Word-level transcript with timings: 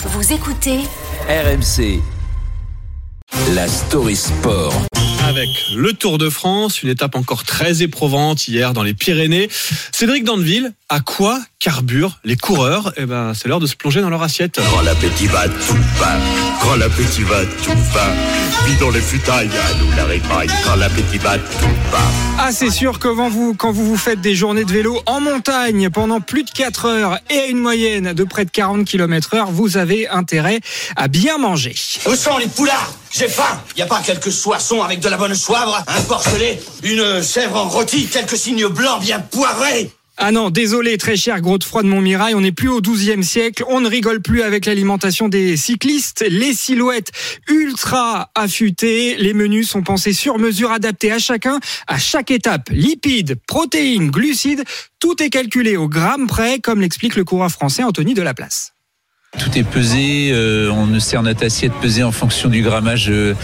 Vous 0.00 0.32
écoutez 0.32 0.78
RMC. 1.28 2.00
La 3.52 3.66
story 3.66 4.14
sport. 4.14 4.72
avec 5.26 5.48
le 5.74 5.92
Tour 5.92 6.18
de 6.18 6.30
France, 6.30 6.84
une 6.84 6.88
étape 6.88 7.16
encore 7.16 7.42
très 7.42 7.82
éprouvante 7.82 8.46
hier 8.46 8.72
dans 8.74 8.84
les 8.84 8.94
Pyrénées. 8.94 9.48
Cédric 9.90 10.22
Danville, 10.22 10.72
à 10.88 11.00
quoi 11.00 11.40
carburent 11.58 12.18
les 12.24 12.36
coureurs 12.36 12.92
Eh 12.96 13.06
ben, 13.06 13.32
c'est 13.34 13.48
l'heure 13.48 13.60
de 13.60 13.66
se 13.66 13.74
plonger 13.74 14.00
dans 14.00 14.10
leur 14.10 14.22
assiette. 14.22 14.60
Quand 14.70 14.82
l'appétit 14.82 15.26
va, 15.26 15.48
tout 15.48 15.76
va. 15.98 16.16
Quand 16.62 16.76
l'appétit 16.76 17.22
va, 17.22 17.44
tout 17.62 17.78
va. 17.92 18.06
Vis 18.66 18.76
dans 18.78 18.90
les 18.90 19.00
futailles, 19.00 19.48
à 19.48 19.74
nous 19.78 19.90
la 19.96 20.04
répaille. 20.04 20.48
Quand 20.64 20.76
l'appétit 20.76 21.18
va, 21.18 21.36
tout 21.38 21.74
va. 21.90 21.98
Ah, 22.38 22.52
c'est 22.52 22.70
sûr 22.70 22.98
que 22.98 23.08
quand 23.08 23.28
vous, 23.28 23.54
quand 23.54 23.72
vous 23.72 23.84
vous 23.84 23.96
faites 23.96 24.20
des 24.20 24.34
journées 24.34 24.64
de 24.64 24.72
vélo 24.72 25.00
en 25.06 25.20
montagne 25.20 25.90
pendant 25.90 26.20
plus 26.20 26.44
de 26.44 26.50
4 26.50 26.84
heures 26.86 27.18
et 27.30 27.38
à 27.38 27.46
une 27.46 27.58
moyenne 27.58 28.12
de 28.12 28.24
près 28.24 28.44
de 28.44 28.50
40 28.50 28.84
km 28.86 29.34
heure, 29.34 29.50
vous 29.50 29.76
avez 29.76 30.08
intérêt 30.08 30.60
à 30.96 31.08
bien 31.08 31.38
manger. 31.38 31.74
Où 32.06 32.14
sont 32.14 32.38
les 32.38 32.46
poulards? 32.46 32.92
J'ai 33.10 33.28
faim 33.28 33.60
Y 33.76 33.82
a 33.82 33.86
pas 33.86 34.00
quelques 34.04 34.30
soissons 34.30 34.82
avec 34.82 35.00
de 35.00 35.08
la 35.08 35.16
bonne 35.16 35.34
soivre 35.34 35.82
Un 35.86 36.02
porcelet 36.02 36.60
Une 36.82 37.22
chèvre 37.22 37.56
en 37.56 37.66
rôti 37.66 38.06
Quelques 38.06 38.36
signes 38.36 38.66
blancs 38.66 39.00
bien 39.00 39.18
poivrés 39.18 39.90
Ah 40.20 40.32
non, 40.32 40.50
désolé, 40.50 40.98
très 40.98 41.16
cher 41.16 41.40
gros 41.40 41.58
de 41.58 41.64
froid 41.64 41.84
de 41.84 41.86
Montmirail, 41.86 42.34
on 42.34 42.40
n'est 42.40 42.50
plus 42.50 42.68
au 42.68 42.80
12e 42.80 43.22
siècle, 43.22 43.62
on 43.68 43.80
ne 43.80 43.88
rigole 43.88 44.20
plus 44.20 44.42
avec 44.42 44.66
l'alimentation 44.66 45.28
des 45.28 45.56
cyclistes, 45.56 46.24
les 46.28 46.54
silhouettes 46.54 47.12
ultra 47.48 48.32
affûtées, 48.34 49.14
les 49.16 49.32
menus 49.32 49.70
sont 49.70 49.82
pensés 49.82 50.12
sur 50.12 50.38
mesure, 50.38 50.72
adaptés 50.72 51.12
à 51.12 51.20
chacun, 51.20 51.60
à 51.86 51.98
chaque 51.98 52.32
étape. 52.32 52.68
Lipides, 52.70 53.36
protéines, 53.46 54.10
glucides, 54.10 54.64
tout 54.98 55.22
est 55.22 55.30
calculé 55.30 55.76
au 55.76 55.88
gramme 55.88 56.26
près, 56.26 56.58
comme 56.58 56.80
l'explique 56.80 57.14
le 57.14 57.22
coureur 57.22 57.52
français 57.52 57.84
Anthony 57.84 58.14
Delaplace. 58.14 58.72
Tout 59.38 59.56
est 59.56 59.62
pesé, 59.62 60.30
euh, 60.32 60.70
on 60.70 60.98
sert 61.00 61.22
notre 61.22 61.44
assiette 61.44 61.72
pesée 61.74 62.02
en 62.02 62.12
fonction 62.12 62.48
du 62.48 62.62
grammage 62.62 63.08
euh, 63.08 63.34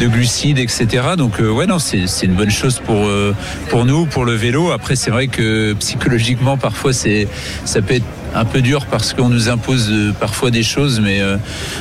de 0.00 0.06
glucides, 0.06 0.58
etc. 0.58 0.86
Donc 1.16 1.40
euh, 1.40 1.50
ouais 1.50 1.66
non, 1.66 1.78
c'est 1.78 2.06
une 2.22 2.34
bonne 2.34 2.50
chose 2.50 2.80
pour 2.84 3.06
euh, 3.06 3.34
pour 3.68 3.84
nous, 3.84 4.06
pour 4.06 4.24
le 4.24 4.34
vélo. 4.34 4.70
Après 4.70 4.96
c'est 4.96 5.10
vrai 5.10 5.26
que 5.26 5.72
psychologiquement 5.74 6.56
parfois 6.56 6.92
c'est 6.92 7.28
ça 7.64 7.82
peut 7.82 7.94
être 7.94 8.04
un 8.34 8.44
peu 8.44 8.62
dur 8.62 8.86
parce 8.86 9.12
qu'on 9.12 9.28
nous 9.28 9.48
impose 9.48 9.92
parfois 10.20 10.50
des 10.50 10.62
choses, 10.62 11.00
mais 11.00 11.20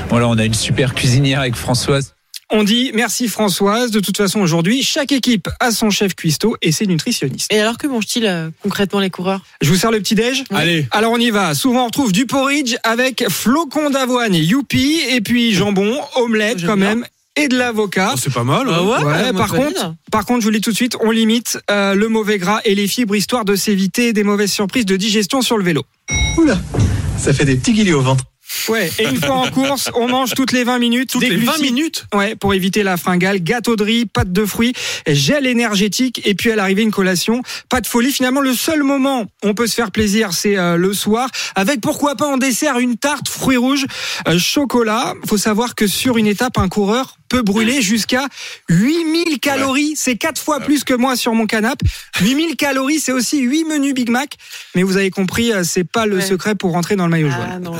voilà 0.09 0.27
on 0.27 0.37
a 0.37 0.45
une 0.45 0.53
super 0.55 0.95
cuisinière 0.95 1.39
avec 1.39 1.55
Françoise. 1.55 2.15
On 2.51 2.63
dit 2.63 2.89
merci 2.95 3.27
Françoise, 3.27 3.91
de 3.91 3.99
toute 3.99 4.17
façon 4.17 4.39
aujourd'hui, 4.39 4.81
chaque 4.81 5.11
équipe 5.11 5.47
a 5.59 5.71
son 5.71 5.91
chef 5.91 6.15
cuistot 6.15 6.55
et 6.63 6.71
ses 6.71 6.87
nutritionnistes. 6.87 7.53
Et 7.53 7.59
alors 7.59 7.77
que 7.77 7.85
mangent-ils 7.85 8.25
euh, 8.25 8.49
concrètement 8.63 8.99
les 8.99 9.11
coureurs? 9.11 9.41
Je 9.61 9.69
vous 9.69 9.75
sers 9.75 9.91
le 9.91 9.99
petit-déj? 9.99 10.45
Allez. 10.49 10.87
Alors 10.89 11.11
on 11.11 11.17
y 11.19 11.29
va. 11.29 11.53
Souvent 11.53 11.83
on 11.83 11.85
retrouve 11.85 12.11
du 12.11 12.25
porridge 12.25 12.75
avec 12.83 13.23
flocons 13.29 13.91
d'avoine, 13.91 14.33
youpi, 14.33 14.99
et 15.11 15.21
puis 15.21 15.53
jambon, 15.53 15.99
omelette 16.15 16.65
quand 16.65 16.75
bien. 16.75 16.95
même, 16.95 17.05
et 17.35 17.49
de 17.49 17.55
l'avocat. 17.55 18.13
Oh, 18.15 18.19
c'est 18.19 18.33
pas 18.33 18.43
mal. 18.43 18.67
hein. 18.67 18.81
Ouais, 18.81 19.31
par 19.33 19.53
contre, 19.53 19.93
par 20.11 20.25
contre, 20.25 20.39
je 20.39 20.45
vous 20.45 20.51
le 20.51 20.57
dis 20.57 20.61
tout 20.61 20.71
de 20.71 20.75
suite, 20.75 20.97
on 21.01 21.11
limite 21.11 21.59
euh, 21.69 21.93
le 21.93 22.07
mauvais 22.09 22.39
gras 22.39 22.61
et 22.65 22.73
les 22.73 22.87
fibres 22.87 23.15
histoire 23.15 23.45
de 23.45 23.55
s'éviter 23.55 24.11
des 24.11 24.23
mauvaises 24.23 24.51
surprises 24.51 24.87
de 24.87 24.97
digestion 24.97 25.43
sur 25.43 25.57
le 25.59 25.63
vélo. 25.63 25.83
Oula, 26.37 26.59
ça 27.19 27.31
fait 27.31 27.45
des 27.45 27.55
petits 27.57 27.73
guillis 27.73 27.93
au 27.93 28.01
ventre. 28.01 28.23
Ouais, 28.67 28.89
et 28.99 29.03
une 29.07 29.17
fois 29.17 29.35
en 29.35 29.49
course, 29.51 29.89
on 29.95 30.07
mange 30.07 30.33
toutes 30.35 30.51
les 30.51 30.63
20 30.63 30.79
minutes. 30.79 31.09
Toutes 31.11 31.21
des 31.21 31.29
les 31.29 31.37
20 31.37 31.43
glucides. 31.57 31.63
minutes 31.63 32.05
Ouais, 32.13 32.35
pour 32.35 32.53
éviter 32.53 32.83
la 32.83 32.97
fringale, 32.97 33.39
gâteau 33.43 33.75
de 33.75 33.83
riz, 33.83 34.05
pâte 34.05 34.31
de 34.31 34.45
fruits, 34.45 34.73
gel 35.07 35.45
énergétique 35.45 36.21
et 36.25 36.33
puis 36.33 36.51
à 36.51 36.55
l'arrivée 36.55 36.81
une 36.81 36.91
collation. 36.91 37.41
Pas 37.69 37.81
de 37.81 37.87
folie. 37.87 38.11
Finalement, 38.11 38.41
le 38.41 38.53
seul 38.53 38.83
moment 38.83 39.21
où 39.21 39.25
on 39.43 39.53
peut 39.53 39.67
se 39.67 39.75
faire 39.75 39.91
plaisir, 39.91 40.33
c'est 40.33 40.57
euh, 40.57 40.77
le 40.77 40.93
soir, 40.93 41.29
avec 41.55 41.81
pourquoi 41.81 42.15
pas 42.15 42.25
en 42.27 42.37
dessert 42.37 42.79
une 42.79 42.97
tarte 42.97 43.27
fruits 43.29 43.57
rouges, 43.57 43.85
euh, 44.27 44.37
chocolat. 44.39 45.13
Faut 45.27 45.37
savoir 45.37 45.75
que 45.75 45.87
sur 45.87 46.17
une 46.17 46.27
étape, 46.27 46.57
un 46.57 46.69
coureur 46.69 47.17
peut 47.29 47.41
brûler 47.43 47.81
jusqu'à 47.83 48.25
8000 48.69 49.39
calories. 49.39 49.93
C'est 49.95 50.15
quatre 50.17 50.41
fois 50.41 50.59
plus 50.59 50.83
que 50.83 50.95
moi 50.95 51.15
sur 51.15 51.33
mon 51.35 51.45
canapé. 51.45 51.85
8000 52.21 52.55
calories, 52.55 52.99
c'est 52.99 53.11
aussi 53.11 53.39
8 53.39 53.65
menus 53.65 53.93
Big 53.93 54.09
Mac. 54.09 54.31
Mais 54.75 54.81
vous 54.83 54.97
avez 54.97 55.11
compris, 55.11 55.53
euh, 55.53 55.63
c'est 55.63 55.83
pas 55.83 56.05
le 56.07 56.17
Ouais. 56.17 56.21
secret 56.25 56.55
pour 56.55 56.71
rentrer 56.71 56.95
dans 56.95 57.05
le 57.05 57.11
maillot 57.11 57.29
jaune. 57.29 57.47
Ah 57.51 57.59
non. 57.59 57.71